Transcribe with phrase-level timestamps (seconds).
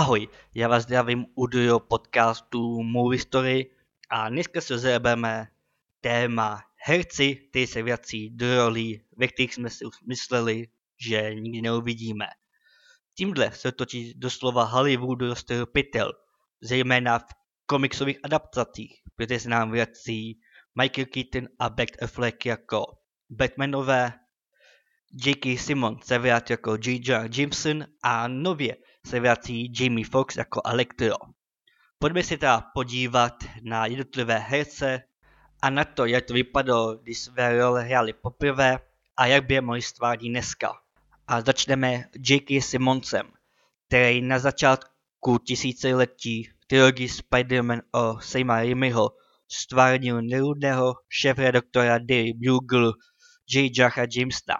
[0.00, 3.70] Ahoj, já vás zdravím u druhého podcastu Movie Story
[4.10, 5.46] a dneska se rozebeme
[6.00, 10.68] téma herci, kteří se vrací do rolí, ve kterých jsme si mysleli,
[11.00, 12.26] že nikdy neuvidíme.
[13.14, 16.12] Tímhle se točí doslova Hollywoodu roztrhl pytel,
[16.60, 17.24] zejména v
[17.66, 20.40] komiksových adaptacích, protože se nám vrací
[20.74, 22.84] Michael Keaton a Beck Affleck jako
[23.30, 24.12] Batmanové,
[25.24, 25.58] J.K.
[25.58, 27.28] Simon se vrátí jako J.J.
[27.38, 28.76] Jameson a nově
[29.06, 31.14] se vrací Jamie Foxx jako Electro.
[31.98, 35.02] Pojďme se teda podívat na jednotlivé herce
[35.62, 38.78] a na to, jak to vypadalo, když své role hráli poprvé
[39.16, 40.72] a jak by je mohli stvárnit dneska.
[41.26, 42.60] A začneme J.K.
[42.60, 43.32] Simoncem,
[43.86, 49.10] který na začátku tisíciletí trilogii Spider-Man o Sejma Raimiho
[49.48, 52.92] stvárnil nerudného šéf-redaktora Daily Bugle
[53.54, 53.70] J.
[53.78, 54.56] Jacha Jamesa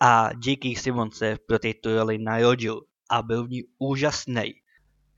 [0.00, 0.76] a J.K.
[0.76, 4.54] Simon se pro této roli narodil a byl v ní úžasný.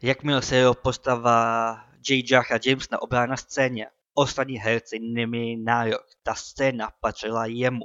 [0.02, 1.72] Jakmile se jeho postava
[2.08, 2.24] J.
[2.30, 7.84] Jacha Jamesa obrá na scéně, ostatní herci neměli nárok, ta scéna patřila jemu.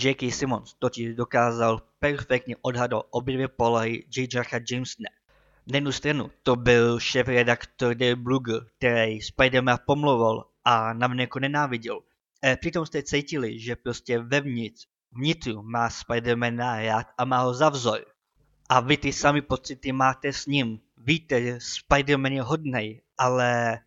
[0.00, 0.32] J.K.
[0.32, 4.28] Simmons totiž dokázal perfektně odhadnout obě dvě polohy J.
[4.34, 5.02] Jacha Jamesa.
[5.66, 12.00] Na jednu stranu to byl šéf-redaktor Dave Brugger, který Spider-Man pomlouval a navenek nenáviděl.
[12.44, 17.68] E, přitom jste cítili, že prostě vevnitř, vnitru má Spider-Mana rád a má ho za
[17.68, 18.11] vzor.
[18.72, 20.80] A vy ty sami pocity máte s ním.
[20.96, 23.78] Víte, že Spider-Man je hodnej, ale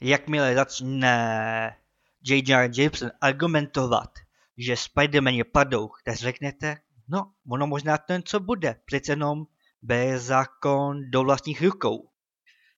[0.00, 1.76] jakmile začne
[2.24, 2.70] J.J.
[2.76, 4.10] Jameson argumentovat,
[4.58, 6.76] že Spider-Man je padouch, tak řeknete,
[7.08, 9.44] no, ono možná ten, co bude, přece jenom
[9.82, 12.08] bere zákon do vlastních rukou.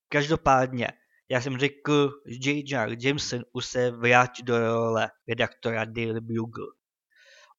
[0.08, 0.88] Každopádně,
[1.28, 2.96] já jsem řekl, že J.J.
[3.00, 6.66] Jameson už se vrátí do role redaktora Daily Bugle.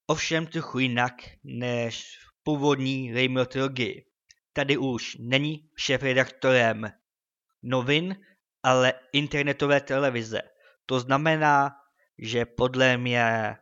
[0.07, 4.05] Ovšem trochu jinak než původní Raimiho trilogii.
[4.53, 6.91] Tady už není šéf-redaktorem
[7.63, 8.15] novin,
[8.63, 10.41] ale internetové televize.
[10.85, 11.75] To znamená,
[12.17, 13.57] že podle mě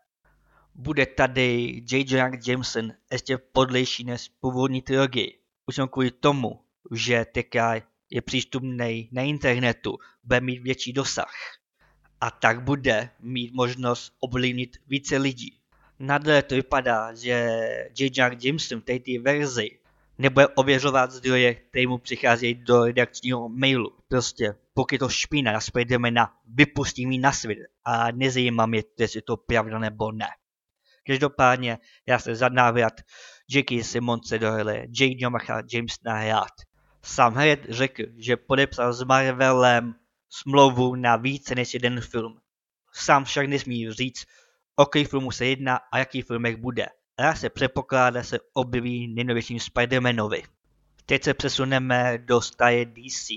[0.75, 2.31] bude tady J.J.
[2.47, 5.39] Jameson ještě podlejší než původní trilogii.
[5.65, 6.59] Už jsem kvůli tomu,
[6.91, 7.75] že teďka
[8.09, 11.33] je přístupný na internetu, bude mít větší dosah.
[12.21, 15.62] A tak bude mít možnost ovlivnit více lidí.
[16.03, 17.31] Nadle to vypadá, že
[17.99, 18.45] J.J.
[18.45, 19.79] Jameson v této verzi
[20.17, 23.91] nebude ověřovat zdroje, které mu přicházejí do redakčního mailu.
[24.07, 29.37] Prostě pokud to špína na Spidermana, vypustí mi na svět a nezajímá mě, jestli to
[29.37, 30.27] pravda nebo ne.
[31.07, 31.77] Každopádně
[32.07, 32.93] já se za návrat
[33.49, 33.83] J.K.
[33.83, 35.15] Simonce do hry J.
[35.19, 36.53] Jomacha James hrát.
[37.01, 39.95] Sám hned řekl, že podepsal s Marvelem
[40.29, 42.37] smlouvu na více než jeden film.
[42.93, 44.25] Sám však nesmí říct,
[44.75, 46.85] o jaký filmu se jedná a jaký filmek bude.
[47.17, 50.43] A se předpokládá se objeví nejnovějším Spider-Manovi.
[51.05, 53.27] Teď se přesuneme do staje DC,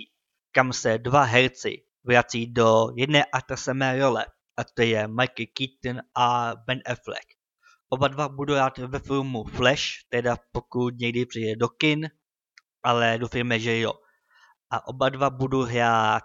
[0.53, 4.27] kam se dva herci vrací do jedné a ta samé role,
[4.57, 7.27] a to je Michael Keaton a Ben Affleck.
[7.89, 12.11] Oba dva budou hrát ve filmu Flash, teda pokud někdy přijde do kin,
[12.83, 13.93] ale doufejme, že jo.
[14.71, 16.25] A oba dva budou hrát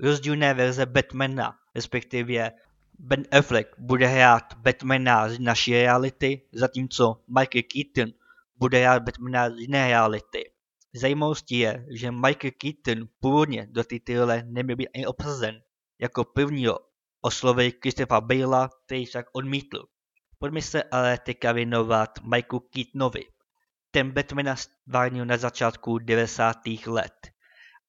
[0.00, 2.50] rozdílné verze Batmana, respektive
[2.98, 8.12] Ben Affleck bude hrát Batmana z naší reality, zatímco Michael Keaton
[8.56, 10.50] bude hrát Batmana z jiné reality.
[10.94, 15.62] Zajímavostí je, že Michael Keaton původně do té role neměl být ani obsazen.
[16.00, 16.78] Jako prvního
[17.20, 19.86] oslovil Christopher Bale, který však odmítl.
[20.38, 23.24] Pojďme se ale teďka věnovat Michaelu Keatonovi.
[23.90, 26.56] Ten Batmana stvárnil na začátku 90.
[26.86, 27.30] let.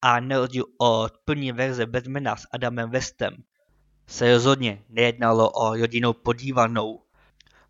[0.02, 3.44] A na rozdíl od první verze Batmana s Adamem Westem
[4.08, 7.02] se rozhodně nejednalo o rodinou podívanou.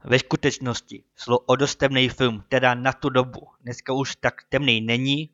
[0.04, 3.46] Ve skutečnosti šlo o dost temný film, teda na tu dobu.
[3.60, 5.30] Dneska už tak temný není,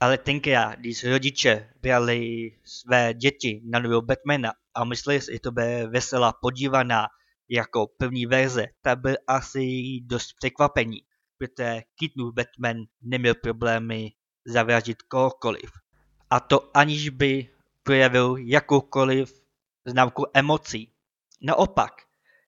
[0.00, 5.52] ale tenkrát, když rodiče brali své děti na nového Batmana a mysleli si, že to
[5.52, 7.06] bude veselá podívaná
[7.48, 9.60] jako první verze, tak byl asi
[10.02, 11.02] dost překvapení,
[11.38, 14.12] protože Keatonův Batman neměl problémy
[14.44, 15.70] zavraždit kohokoliv.
[16.30, 17.48] A to aniž by
[17.82, 19.47] projevil jakoukoliv
[19.90, 20.92] známku emocí.
[21.40, 21.92] Naopak,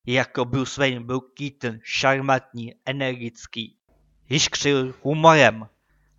[0.06, 3.76] jako Bruce Wayne byl Keaton šarmantní, energický,
[4.28, 5.69] jiskřil humorem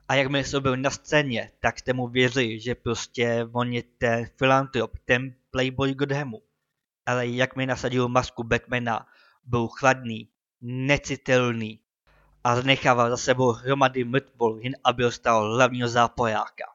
[0.07, 4.25] a jakmile se byl na scéně, tak jste mu věřili, že prostě on je ten
[4.37, 6.41] filantrop, ten playboy Godhamu
[7.05, 9.05] ale jak mi nasadil masku Batmana,
[9.43, 10.29] byl chladný,
[10.61, 11.79] necitelný
[12.43, 16.65] a zanechával za sebou hromady mrtvol, jen aby stal hlavního zápojáka.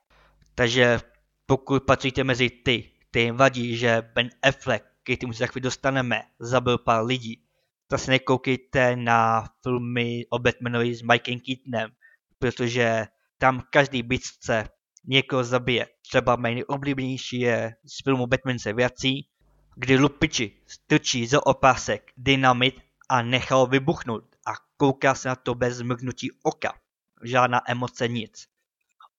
[0.54, 1.00] Takže
[1.46, 6.78] pokud patříte mezi ty, kterým vadí, že Ben Affleck, který se za chvíli dostaneme, zabil
[6.78, 7.42] pár lidí,
[7.88, 11.90] tak se nekoukejte na filmy o Batmanovi s Mikem Keatonem,
[12.38, 13.06] protože
[13.38, 14.68] tam každý bitce
[15.04, 15.86] někoho zabije.
[16.02, 19.28] Třeba mé nejoblíbenější je z filmu Batman se vrací,
[19.76, 25.82] kdy lupiči strčí za opásek dynamit a nechal vybuchnout a kouká se na to bez
[25.82, 26.74] mrknutí oka.
[27.22, 28.46] Žádná emoce, nic.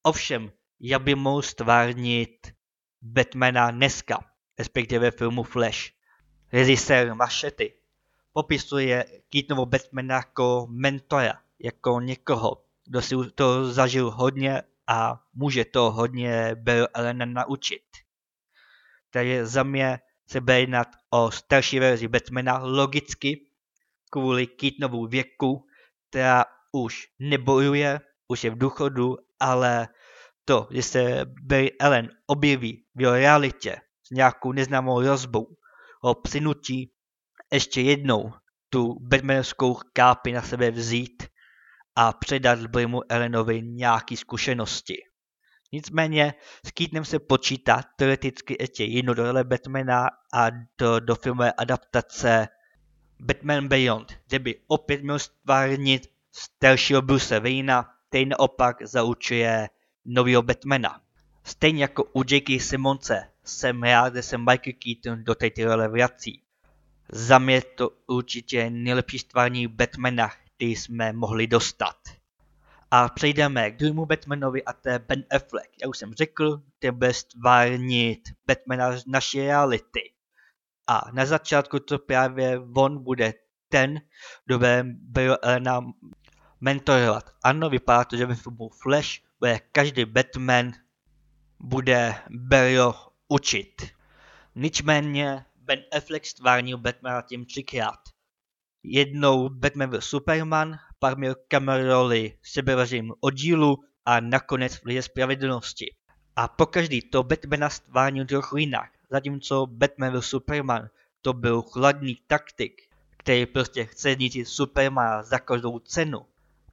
[0.03, 2.56] Ovšem, jak by mohl stvárnit
[3.01, 4.25] Batmana dneska,
[4.59, 5.93] respektive filmu Flash.
[6.51, 7.73] Režisér Machety
[8.33, 15.91] popisuje Keatonovo Batmana jako mentora, jako někoho, kdo si to zažil hodně a může to
[15.91, 17.83] hodně Bell Elena naučit.
[19.09, 23.45] Takže za mě se bude jednat o starší verzi Batmana, logicky,
[24.09, 25.65] kvůli Keatonovu věku,
[26.09, 29.87] která už nebojuje, už je v důchodu, ale
[30.47, 33.77] to, že se Barry Allen objeví v jeho realitě
[34.07, 35.47] s nějakou neznámou rozbou,
[36.01, 36.91] ho přinutí
[37.53, 38.31] ještě jednou
[38.69, 41.23] tu Batmanovskou kápi na sebe vzít
[41.95, 44.95] a předat Barrymu Allenovi nějaký zkušenosti.
[45.71, 46.33] Nicméně
[46.65, 52.47] s Keatonem se počítá teoreticky ještě jednou do role Batmana a do, do filmové adaptace
[53.19, 59.69] Batman Beyond, kde by opět měl stvárnit staršího Bruce Wayna, který naopak zaučuje
[60.07, 61.01] nového Batmana.
[61.43, 62.59] Stejně jako u J.K.
[62.59, 66.41] Simonce jsem rád, že se Michael Keaton do této role vrací.
[67.11, 71.95] Za mě to určitě nejlepší stvární Batmana, který jsme mohli dostat.
[72.91, 75.69] A přejdeme k druhému Batmanovi a to je Ben Affleck.
[75.81, 80.11] Já už jsem řekl, ten bude stvárnit Batmana z naší reality.
[80.87, 83.33] A na začátku to právě on bude
[83.69, 84.01] ten,
[84.45, 85.81] kdo bude Elena
[86.61, 87.29] mentorovat.
[87.43, 90.71] Ano, vypadá to, že ve filmu Flash bude každý Batman
[91.59, 92.95] bude Barryho
[93.27, 93.81] učit.
[94.55, 97.99] Nicméně Ben Affleck stvárnil Batmana tím třikrát.
[98.83, 105.95] Jednou Batman byl Superman, pak měl kameroli sebevařím oddílu a nakonec v Lidě spravedlnosti.
[106.35, 110.89] A pokaždý to Batmana stvárnil trochu jinak, zatímco Batman byl Superman,
[111.21, 112.81] to byl chladný taktik,
[113.17, 116.25] který prostě chce zničit Supermana za každou cenu,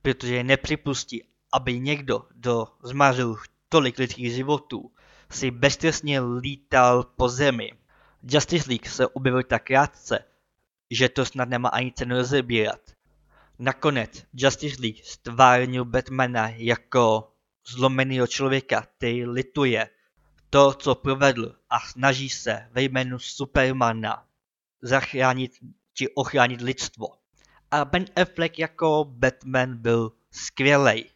[0.02, 3.36] protože nepřipustí, aby někdo, kdo zmařil
[3.68, 4.90] tolik lidských životů,
[5.30, 7.72] si beztrestně lítal po zemi.
[8.22, 10.24] Justice League se objevil tak krátce,
[10.90, 12.80] že to snad nemá ani cenu rozebírat.
[13.58, 17.32] Nakonec Justice League stvárnil Batmana jako
[17.66, 19.88] zlomeného člověka, který lituje
[20.50, 24.26] to, co provedl a snaží se ve jménu Supermana
[24.82, 25.52] zachránit
[25.94, 27.06] či ochránit lidstvo.
[27.70, 31.13] A Ben Affleck jako Batman byl skvělej.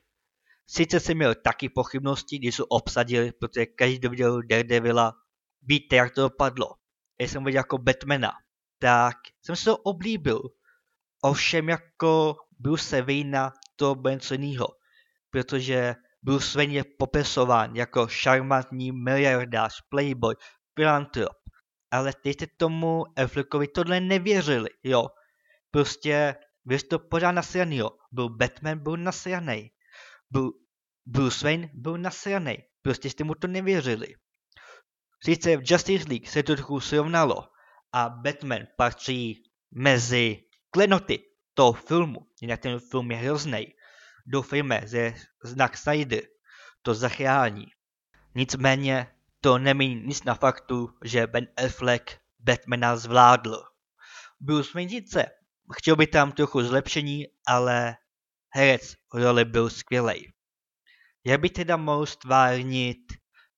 [0.71, 5.13] Sice jsem měl taky pochybnosti, když jsou obsadili, protože každý viděl Daredevila,
[5.63, 6.75] víte, jak to dopadlo.
[7.21, 8.33] Já jsem viděl jako Batmana,
[8.79, 10.43] tak jsem se to oblíbil.
[11.23, 14.67] Ovšem jako Bruce Wayne to bylo něco jiného,
[15.31, 20.35] protože Bruce Wayne je popisován jako šarmantní miliardář, playboy,
[20.79, 21.37] filantrop.
[21.91, 25.09] Ale ty jste tomu Affleckovi tohle nevěřili, jo.
[25.71, 26.37] Prostě
[26.71, 27.91] jste to pořád nasraný, jo.
[28.13, 29.78] Byl Batman, byl nasraný byl
[31.07, 32.57] Bruce Wayne byl nasraný.
[32.83, 34.15] Prostě jste mu to nevěřili.
[35.25, 37.49] Sice v Justice League se to trochu srovnalo
[37.93, 43.75] a Batman patří mezi klenoty toho filmu, jinak ten film je hrozný.
[44.27, 45.15] Doufejme, že
[45.45, 46.23] znak Snyder
[46.83, 47.67] to zachrání.
[48.35, 53.63] Nicméně to nemění nic na faktu, že Ben Affleck Batmana zvládl.
[54.41, 55.27] Bruce Wayne sice
[55.73, 57.97] chtěl by tam trochu zlepšení, ale
[58.51, 60.33] herec roli byl skvělej.
[61.25, 62.99] Jak by teda mohl stvárnit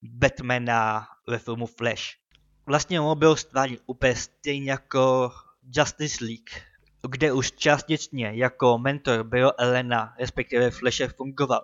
[0.03, 2.05] Batmana ve filmu Flash?
[2.67, 5.33] Vlastně on byl stvárnit úplně stejně jako
[5.77, 6.51] Justice League,
[7.11, 11.63] kde už částečně jako mentor byl Elena, respektive Flashe fungoval,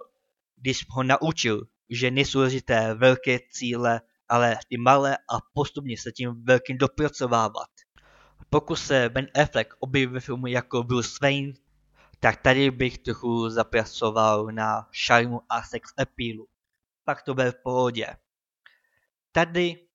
[0.57, 6.45] když ho naučil, že nejsou důležité velké cíle, ale ty malé a postupně se tím
[6.45, 7.69] velkým dopracovávat.
[8.51, 11.53] Pokud se Ben Affleck objeví ve filmu jako Bruce Wayne,
[12.27, 16.49] tak tady bych trochu zapracoval na šarmu a sex appealu.
[17.05, 18.07] Pak to bude v pohodě.
[19.33, 19.87] Tady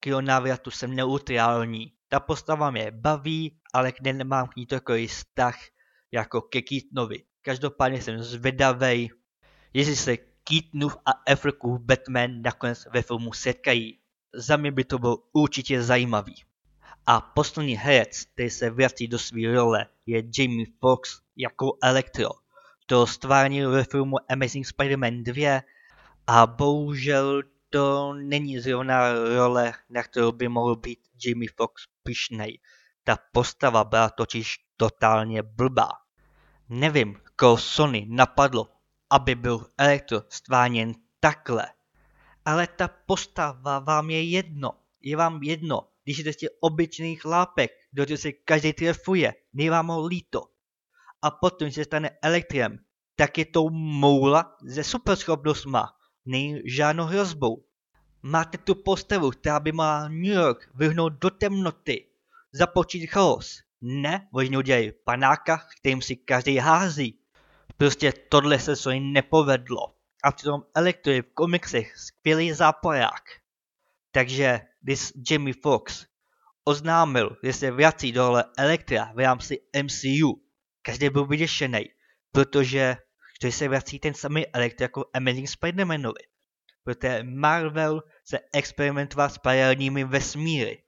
[0.00, 1.92] k jeho návratu jsem neutrální.
[2.08, 5.58] Ta postava mě baví, ale kde nemám k ní takový vztah
[6.12, 7.24] jako ke Keatonovi.
[7.40, 9.10] Každopádně jsem zvědavej,
[9.74, 13.98] jestli se Keatonův a Affleckův Batman nakonec ve filmu setkají.
[14.34, 16.44] Za mě by to bylo určitě zajímavý.
[17.06, 22.28] A poslední herec, který se vrací do své role, je Jamie Foxx jako Electro.
[22.86, 25.60] To stvárnil ve filmu Amazing Spider-Man 2
[26.26, 32.60] a bohužel to není zrovna role, na kterou by mohl být Jamie Foxx pišnej.
[33.04, 35.88] Ta postava byla totiž totálně blbá.
[36.68, 38.68] Nevím, koho Sony napadlo,
[39.10, 41.66] aby byl Electro stváněn takhle.
[42.44, 44.70] Ale ta postava vám je jedno.
[45.00, 49.34] Je vám jedno, když je prostě obyčejný chlápek, kdo se každý trefuje.
[49.52, 50.42] Nie vám ho líto.
[51.22, 52.78] A potom se stane elektrem,
[53.16, 55.92] tak je to moula se superschopnostma.
[56.26, 57.64] Není žádnou hrozbou.
[58.22, 62.06] Máte tu postavu, která by má New York vyhnout do temnoty,
[62.52, 63.58] započít chaos.
[63.80, 67.18] Ne, oni udělají panáka, kterým si každý hází.
[67.76, 69.94] Prostě tohle se co nepovedlo.
[70.24, 73.22] A přitom Elektro je v komiksech skvělý zápoják.
[74.12, 76.06] Takže když Jamie Fox
[76.64, 80.42] oznámil, že se vrací do role Elektra v rámci MCU,
[80.82, 81.84] každý byl vyděšený,
[82.32, 82.96] protože
[83.42, 86.22] že se vrací ten samý Elektro jako Amazing Spider-Manovi.
[86.84, 90.82] Protože Marvel se experimentoval s paralelními vesmíry.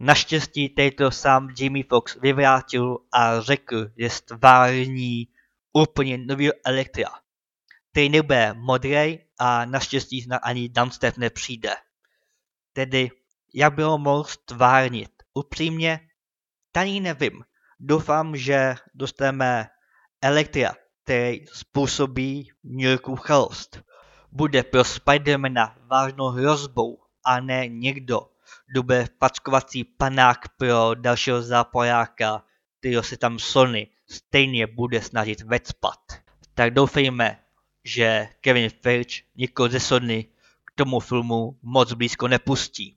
[0.00, 5.28] Naštěstí tejto sám Jamie Fox vyvrátil a řekl, že stvární
[5.72, 7.08] úplně nový Elektra,
[7.90, 11.70] který nebude modrý a naštěstí snad ani Dunstep nepřijde.
[12.72, 13.10] Tedy,
[13.56, 15.10] jak by ho mohl stvárnit?
[15.34, 16.00] Upřímně,
[16.72, 17.44] tady nevím.
[17.80, 19.66] Doufám, že dostaneme
[20.22, 23.70] Elektra, který způsobí New Yorku chaos.
[24.32, 28.20] Bude pro Spidermana vážnou hrozbou a ne někdo,
[28.66, 32.44] kdo bude fackovací panák pro dalšího zápojáka,
[32.78, 36.00] kterého se tam Sony stejně bude snažit vecpat.
[36.54, 37.38] Tak doufejme,
[37.84, 40.24] že Kevin Feige někoho ze Sony
[40.64, 42.95] k tomu filmu moc blízko nepustí.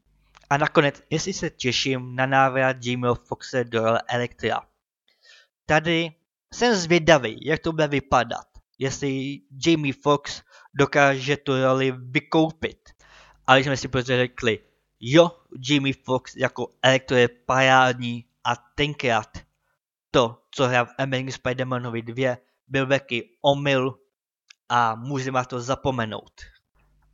[0.49, 4.61] A nakonec, jestli se těším na návrat Jamieho Foxe do role Elektra.
[5.65, 6.11] Tady
[6.53, 8.47] jsem zvědavý, jak to bude vypadat,
[8.79, 12.89] jestli Jamie Fox dokáže tu roli vykoupit.
[13.47, 14.59] Ale jsme si prostě řekli,
[14.99, 15.31] jo,
[15.69, 19.37] Jamie Fox jako Elektro je parádní a tenkrát
[20.11, 22.37] to, co hrál v Amazing Spider-Manovi 2,
[22.67, 23.99] byl velký omyl
[24.69, 26.41] a můžeme to zapomenout.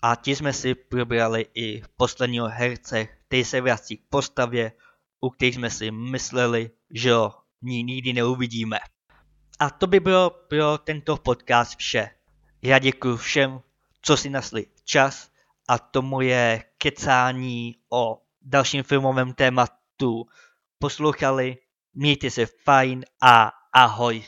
[0.06, 4.72] A ti jsme si probrali i posledního herce, který se vrací k postavě,
[5.22, 8.78] u kterých jsme si mysleli, že ho ní nikdy neuvidíme.
[9.60, 12.10] A to by bylo pro tento podcast vše.
[12.62, 13.62] Já děkuji všem,
[14.02, 15.32] co si nasli čas
[15.68, 20.26] a to moje kecání o dalším filmovém tématu
[20.80, 21.58] poslouchali.
[21.94, 24.26] Mějte se fajn a ahoj.